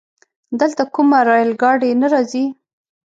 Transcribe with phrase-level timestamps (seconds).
[0.59, 2.45] دلته کومه رايل ګاډی نه راځي؟